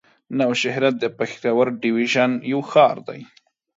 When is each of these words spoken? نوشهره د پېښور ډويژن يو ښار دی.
نوشهره 0.39 0.91
د 1.01 1.03
پېښور 1.17 1.67
ډويژن 1.81 2.31
يو 2.51 2.59
ښار 2.71 2.97
دی. 3.07 3.21